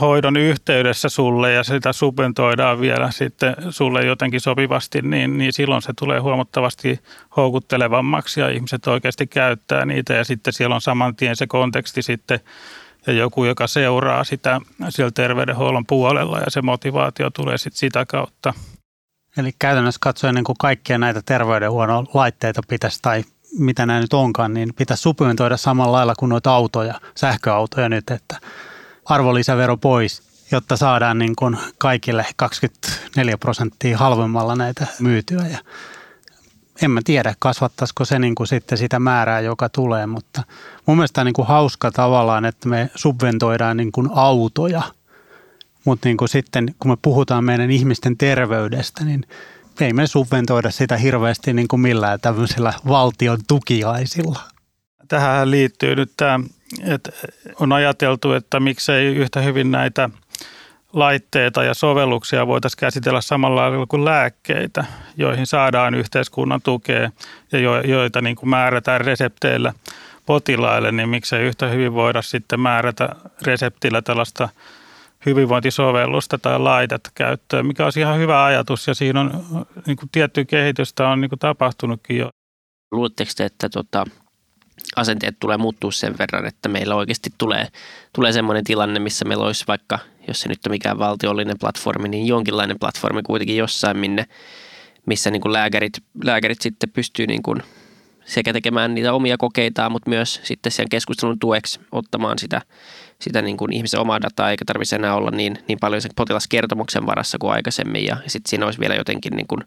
[0.00, 5.92] hoidon yhteydessä sulle ja sitä subventoidaan vielä sitten sulle jotenkin sopivasti, niin, niin silloin se
[5.98, 7.00] tulee huomattavasti
[7.36, 12.40] houkuttelevammaksi ja ihmiset oikeasti käyttää niitä ja sitten siellä on saman tien se konteksti sitten
[13.06, 18.54] ja joku, joka seuraa sitä siellä terveydenhuollon puolella ja se motivaatio tulee sitten sitä kautta.
[19.36, 23.24] Eli käytännössä katsoen niin kuin kaikkia näitä terveydenhuollon laitteita pitäisi tai
[23.58, 28.38] mitä nämä nyt onkaan, niin pitäisi subventoida samalla lailla kuin noita autoja, sähköautoja nyt, että
[29.04, 35.46] arvonlisävero pois, jotta saadaan niin kuin kaikille 24 prosenttia halvemmalla näitä myytyä.
[35.46, 35.58] Ja
[36.82, 40.42] en mä tiedä, kasvattaisiko se niin kuin sitten sitä määrää, joka tulee, mutta
[40.86, 44.82] mun mielestä on niin kuin hauska tavallaan, että me subventoidaan niin kuin autoja,
[45.84, 49.26] mutta niin kuin sitten kun me puhutaan meidän ihmisten terveydestä, niin
[49.80, 54.40] ei me subventoida sitä hirveästi niin kuin millään tämmöisillä valtion tukiaisilla.
[55.08, 56.40] Tähän liittyy nyt tämä
[56.84, 57.12] että
[57.60, 60.10] on ajateltu, että miksei yhtä hyvin näitä
[60.92, 64.84] laitteita ja sovelluksia voitaisiin käsitellä samalla lailla kuin lääkkeitä,
[65.16, 67.10] joihin saadaan yhteiskunnan tukea
[67.52, 69.72] ja joita niin kuin määrätään resepteillä
[70.26, 73.08] potilaille, niin miksei yhtä hyvin voida sitten määrätä
[73.42, 74.48] reseptillä tällaista
[75.26, 79.44] hyvinvointisovellusta tai laitetta käyttöön, mikä on ihan hyvä ajatus ja siinä on
[79.86, 82.28] niin kuin tiettyä kehitystä on niin kuin tapahtunutkin jo.
[82.92, 84.04] Luuletteko että tota,
[84.96, 87.68] asenteet tulee muuttua sen verran, että meillä oikeasti tulee,
[88.12, 92.26] tulee semmoinen tilanne, missä meillä olisi vaikka, jos se nyt on mikään valtiollinen platformi, niin
[92.26, 94.26] jonkinlainen platformi kuitenkin jossain, minne,
[95.06, 95.92] missä niin kuin lääkärit,
[96.24, 97.62] lääkärit sitten pystyy niin kuin
[98.24, 102.60] sekä tekemään niitä omia kokeitaan, mutta myös sitten sen keskustelun tueksi ottamaan sitä,
[103.20, 107.06] sitä niin kuin ihmisen omaa dataa, eikä tarvitse enää olla niin, niin paljon sen potilaskertomuksen
[107.06, 108.04] varassa kuin aikaisemmin.
[108.04, 109.60] Ja sitten siinä olisi vielä jotenkin niin kuin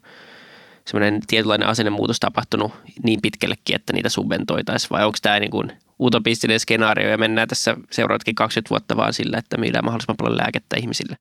[0.86, 2.72] semmoinen tietynlainen asennemuutos tapahtunut
[3.02, 7.76] niin pitkällekin, että niitä subventoitaisiin, vai onko tämä niin kuin utopistinen skenaario ja mennään tässä
[7.90, 11.16] seuraavatkin 20 vuotta vaan sillä, että myydään mahdollisimman paljon lääkettä ihmisille?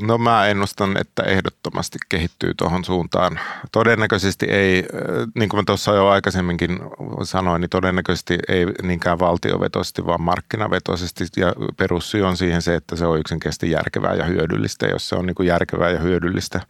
[0.00, 3.40] No mä ennustan, että ehdottomasti kehittyy tuohon suuntaan.
[3.72, 6.78] Todennäköisesti ei, äh, niin kuin mä tuossa jo aikaisemminkin
[7.22, 11.24] sanoin, niin todennäköisesti ei niinkään valtiovetoisesti, vaan markkinavetoisesti.
[11.36, 14.86] Ja perussyy on siihen se, että se on yksinkertaisesti järkevää ja hyödyllistä.
[14.86, 16.60] Jos se on niin kuin järkevää ja hyödyllistä,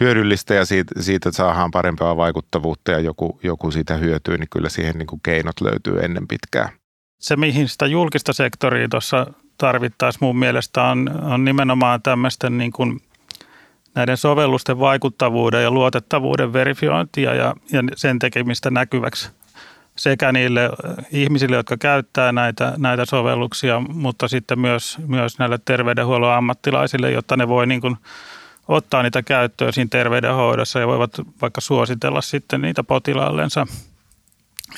[0.00, 4.98] hyödyllistä ja siitä, siitä saadaan parempaa vaikuttavuutta ja joku, joku siitä hyötyy, niin kyllä siihen
[4.98, 6.70] niin kuin keinot löytyy ennen pitkää.
[7.20, 9.26] Se, mihin sitä julkista sektoria tuossa
[9.62, 13.00] tarvittaisiin mun mielestä on, on nimenomaan tämmöisten niin kuin
[13.94, 19.30] näiden sovellusten vaikuttavuuden ja luotettavuuden verifiointia ja, ja sen tekemistä näkyväksi
[19.96, 20.70] sekä niille
[21.10, 27.48] ihmisille, jotka käyttää näitä, näitä sovelluksia, mutta sitten myös, myös näille terveydenhuollon ammattilaisille, jotta ne
[27.48, 27.96] voi niin kuin
[28.68, 33.66] ottaa niitä käyttöön siinä terveydenhoidossa ja voivat vaikka suositella sitten niitä potilaallensa.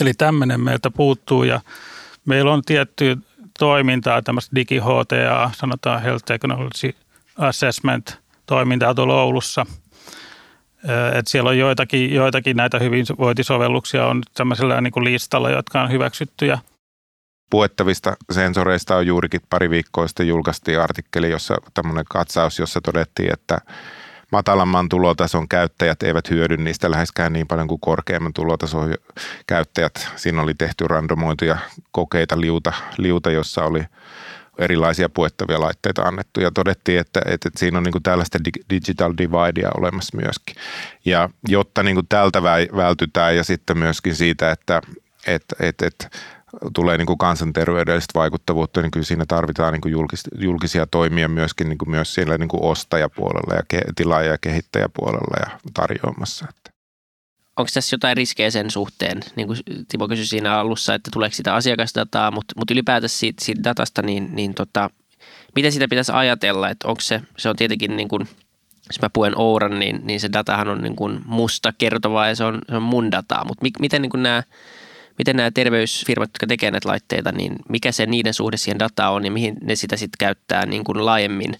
[0.00, 1.60] Eli tämmöinen meiltä puuttuu ja
[2.24, 3.18] meillä on tietty
[3.58, 6.94] toimintaa, tämmöistä digi-HTA, sanotaan Health Technology
[7.38, 9.66] Assessment toimintaa tuolla Oulussa.
[11.14, 16.58] Et siellä on joitakin, joitakin näitä hyvinvointisovelluksia on tämmöisellä niin kuin listalla, jotka on hyväksyttyjä.
[17.50, 23.58] Puettavista sensoreista on juurikin pari viikkoa sitten julkaistiin artikkeli, jossa tämmöinen katsaus, jossa todettiin, että
[24.34, 28.94] matalamman tulotason käyttäjät eivät hyödy niistä läheskään niin paljon kuin korkeamman tulotason
[29.46, 30.08] käyttäjät.
[30.16, 31.58] Siinä oli tehty randomoituja
[31.90, 33.84] kokeita liuta, liuta jossa oli
[34.58, 38.38] erilaisia puettavia laitteita annettu ja todettiin, että, että, siinä on niin kuin tällaista
[38.70, 40.56] digital dividea olemassa myöskin.
[41.04, 42.42] Ja jotta niin kuin tältä
[42.76, 44.82] vältytään ja sitten myöskin siitä, että,
[45.26, 46.08] että, että, että
[46.74, 51.68] tulee niin kuin kansanterveydellistä vaikuttavuutta, niin kyllä siinä tarvitaan niin kuin julkis, julkisia toimia myöskin
[51.68, 56.46] niin kuin myös siellä niin kuin ostajapuolella ja ke, tilaaja- ja kehittäjäpuolella ja tarjoamassa.
[57.56, 59.20] Onko tässä jotain riskejä sen suhteen?
[59.36, 63.64] Niin kuin Timo kysyi siinä alussa, että tuleeko sitä asiakasdataa, mutta, mutta ylipäätänsä siitä, siitä
[63.64, 64.90] datasta, niin, niin tota,
[65.56, 66.70] miten sitä pitäisi ajatella?
[66.70, 68.28] Että onko se, se on tietenkin niin kuin,
[68.86, 72.44] jos mä puen Ouran, niin, niin se datahan on niin kuin musta kertovaa ja se
[72.44, 74.42] on, se on mun dataa, mutta mi, miten niin kuin nämä
[75.18, 79.24] miten nämä terveysfirmat, jotka tekevät näitä laitteita, niin mikä se niiden suhde siihen dataan on
[79.24, 81.54] ja mihin ne sitä sitten käyttää niin kuin laajemmin.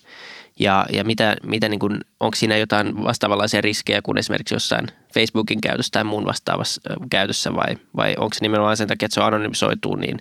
[0.60, 5.60] Ja, ja mitä, mitä niin kuin, onko siinä jotain vastaavanlaisia riskejä kuin esimerkiksi jossain Facebookin
[5.60, 9.26] käytössä tai muun vastaavassa käytössä vai, vai onko se nimenomaan sen takia, että se on
[9.26, 10.18] anonymisoituu, niin,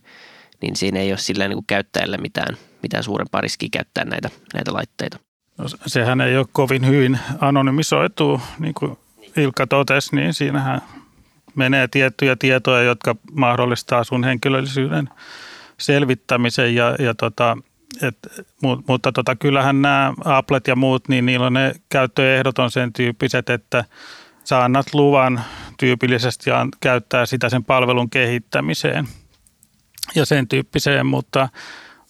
[0.61, 4.73] niin siinä ei ole sillä niin kuin käyttäjälle mitään, mitään suurempaa riskiä käyttää näitä, näitä
[4.73, 5.19] laitteita.
[5.57, 8.97] No, sehän ei ole kovin hyvin anonymisoitu, niin kuin
[9.37, 10.81] Ilkka totesi, niin siinähän
[11.55, 15.09] menee tiettyjä tietoja, jotka mahdollistaa sun henkilöllisyyden
[15.79, 17.57] selvittämisen ja, ja tota,
[18.01, 18.17] Et,
[18.87, 23.49] mutta tota, kyllähän nämä Applet ja muut, niin niillä on ne käyttöehdot on sen tyyppiset,
[23.49, 23.85] että
[24.43, 25.41] sä annat luvan
[25.79, 29.07] tyypillisesti ja käyttää sitä sen palvelun kehittämiseen
[30.15, 31.49] ja sen tyyppiseen, mutta,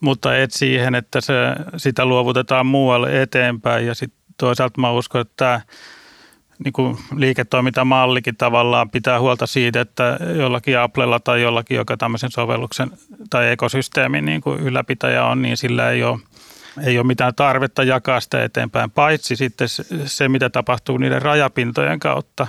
[0.01, 1.33] mutta et siihen, että se,
[1.77, 3.87] sitä luovutetaan muualle eteenpäin.
[3.87, 5.61] Ja sitten toisaalta mä uskon, että tämä
[6.63, 12.91] niin kuin liiketoimintamallikin tavallaan pitää huolta siitä, että jollakin Applella tai jollakin, joka tämmöisen sovelluksen
[13.29, 16.19] tai ekosysteemin niin kuin ylläpitäjä on, niin sillä ei ole,
[16.83, 19.67] ei ole mitään tarvetta jakaa sitä eteenpäin, paitsi sitten
[20.05, 22.47] se, mitä tapahtuu niiden rajapintojen kautta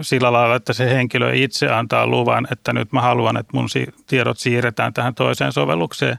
[0.00, 3.68] sillä lailla, että se henkilö itse antaa luvan, että nyt mä haluan, että mun
[4.06, 6.18] tiedot siirretään tähän toiseen sovellukseen.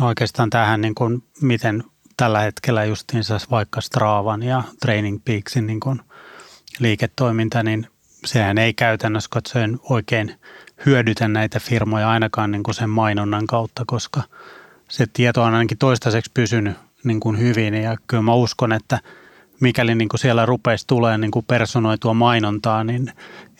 [0.00, 1.84] No oikeastaan tähän, niin kuin, miten
[2.16, 6.00] tällä hetkellä justiinsa vaikka Straavan ja Training Peaksin niin kuin
[6.78, 7.86] liiketoiminta, niin
[8.24, 10.34] sehän ei käytännössä katsoen oikein
[10.86, 14.22] hyödytä näitä firmoja ainakaan niin kuin sen mainonnan kautta, koska
[14.90, 19.00] se tieto on ainakin toistaiseksi pysynyt niin kuin hyvin ja kyllä mä uskon, että
[19.60, 23.12] mikäli niin kuin siellä rupeisi tulee niin kuin personoitua mainontaa, niin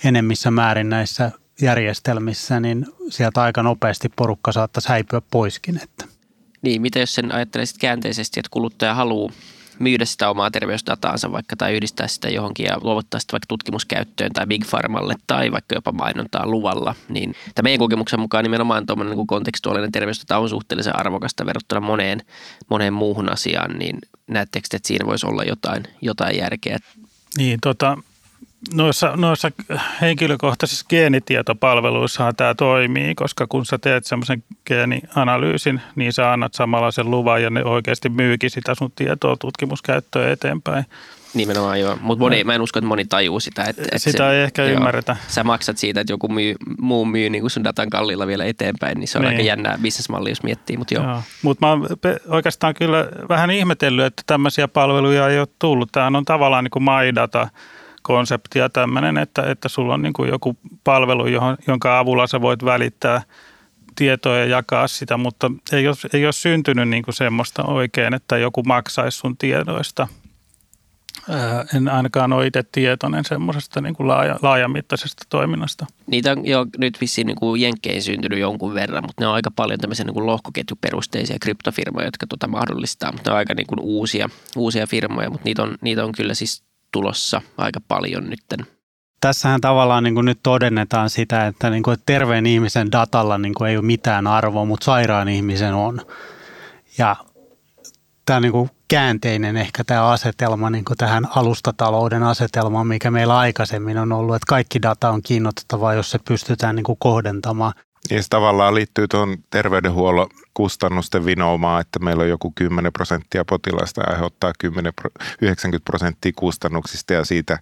[0.05, 1.31] enemmissä määrin näissä
[1.63, 5.81] järjestelmissä, niin sieltä aika nopeasti porukka saattaisi häipyä poiskin.
[5.83, 6.16] Että.
[6.67, 9.33] Niin, mitä jos sen ajattelisit käänteisesti, että kuluttaja haluaa
[9.79, 14.47] myydä sitä omaa terveysdataansa vaikka tai yhdistää sitä johonkin ja luovuttaa sitä vaikka tutkimuskäyttöön tai
[14.47, 19.27] Big Pharmalle tai vaikka jopa mainontaa luvalla, niin tämä meidän kokemuksen mukaan nimenomaan tuommoinen niin
[19.27, 22.23] kontekstuaalinen terveysdata on suhteellisen arvokasta verrattuna moneen,
[22.71, 26.79] moneen muuhun asiaan, niin näettekö, että siinä voisi olla jotain, jotain järkeä?
[27.39, 27.99] Niin, tota,
[28.75, 29.51] noissa, noissa
[30.01, 37.11] henkilökohtaisissa geenitietopalveluissa tämä toimii, koska kun sä teet semmoisen geenianalyysin, niin sä annat samalla sen
[37.11, 40.85] luvan ja ne oikeasti myykin sitä sun tietoa tutkimuskäyttöön eteenpäin.
[41.35, 43.65] Nimenomaan joo, mutta moni, mä en usko, että moni tajuu sitä.
[43.65, 45.17] Että, että sitä se, ei ehkä joo, ymmärretä.
[45.29, 49.09] Sä maksat siitä, että joku myy, muu myy niin sun datan kallilla vielä eteenpäin, niin
[49.09, 49.33] se on niin.
[49.33, 50.77] aika jännää bisnesmalli, jos miettii.
[50.77, 51.05] Mutta joo.
[51.05, 51.23] joo.
[51.43, 51.87] Mut mä oon
[52.29, 55.93] oikeastaan kyllä vähän ihmetellyt, että tämmöisiä palveluja ei ole tullut.
[55.93, 57.49] Tämähän on tavallaan niin kuin MyData
[58.07, 62.41] konsepti ja tämmöinen, että, että sulla on niin kuin joku palvelu, johon, jonka avulla sä
[62.41, 63.23] voit välittää
[63.97, 68.39] tietoa ja jakaa sitä, mutta ei ole, ei ole syntynyt niin kuin semmoista oikein, että
[68.39, 70.09] joku maksaisi sun tiedoista.
[71.77, 75.87] En ainakaan ole itse tietoinen semmoisesta niin kuin laaja, laajamittaisesta toiminnasta.
[76.07, 79.51] Niitä on jo nyt vissiin niin kuin Jenkkeihin syntynyt jonkun verran, mutta ne on aika
[79.51, 83.13] paljon tämmöisiä niin kuin lohkoketjuperusteisia kryptofirmoja, jotka tuota mahdollistaa.
[83.13, 86.35] Mutta ne on aika niin kuin uusia, uusia firmoja, mutta niitä on, niitä on kyllä
[86.35, 86.63] siis
[86.97, 88.67] tulossa aika paljon nytten.
[89.21, 93.55] Tässähän tavallaan niin kuin nyt todennetaan sitä, että, niin kuin, että terveen ihmisen datalla niin
[93.55, 96.01] kuin ei ole mitään arvoa, mutta sairaan ihmisen on.
[96.99, 97.17] Ja
[98.27, 103.99] tämä niin kuin käänteinen ehkä tämä asetelma niin kuin tähän alustatalouden asetelmaan, mikä meillä aikaisemmin
[103.99, 107.73] on ollut, että kaikki data on kiinnostavaa, jos se pystytään niin kuin kohdentamaan
[108.11, 114.01] niin se tavallaan liittyy tuohon terveydenhuollon kustannusten vinoumaan, että meillä on joku 10 prosenttia potilaista
[114.01, 114.93] ja aiheuttaa 10,
[115.43, 117.59] 90 prosenttia kustannuksista ja siitä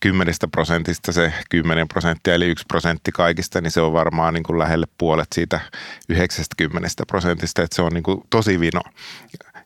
[0.00, 4.58] 10 prosentista se 10 prosenttia eli 1 prosentti kaikista, niin se on varmaan niin kuin
[4.58, 5.60] lähelle puolet siitä
[6.08, 8.80] 90 prosentista, että se on niin kuin tosi vino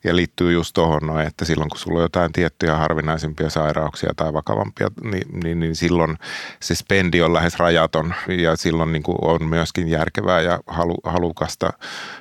[0.03, 4.33] ja liittyy just tuohon noin, että silloin kun sulla on jotain tiettyjä harvinaisempia sairauksia tai
[4.33, 6.17] vakavampia, niin, niin, niin silloin
[6.61, 11.69] se spendi on lähes rajaton ja silloin niin kuin on myöskin järkevää ja halu, halukasta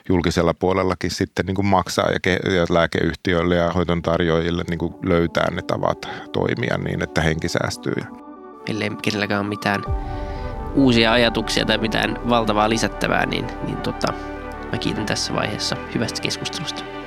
[0.08, 5.50] julkisella puolellakin sitten niin kuin maksaa ja, ke, ja lääkeyhtiöille ja hoitontarjoajille niin kuin löytää
[5.50, 7.96] ne tavat toimia niin, että henki säästyy.
[8.68, 9.84] Ellei kenelläkään ole mitään
[10.74, 14.12] uusia ajatuksia tai mitään valtavaa lisättävää, niin, niin tota,
[14.72, 16.97] mä kiitän tässä vaiheessa hyvästä keskustelusta.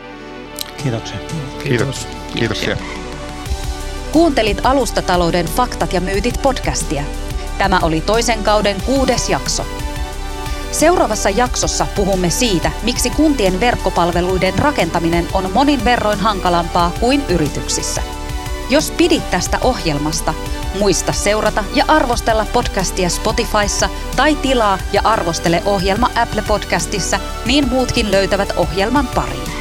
[0.84, 1.18] Kiitoksia.
[1.64, 2.08] Kiitos.
[2.36, 2.78] Kiitoksia.
[4.12, 7.04] Kuuntelit Alustatalouden faktat ja myytit podcastia.
[7.58, 9.66] Tämä oli toisen kauden kuudes jakso.
[10.72, 18.02] Seuraavassa jaksossa puhumme siitä, miksi kuntien verkkopalveluiden rakentaminen on monin verroin hankalampaa kuin yrityksissä.
[18.70, 20.34] Jos pidit tästä ohjelmasta,
[20.80, 28.12] muista seurata ja arvostella podcastia Spotifyssa tai tilaa ja arvostele ohjelma Apple Podcastissa, niin muutkin
[28.12, 29.61] löytävät ohjelman pariin.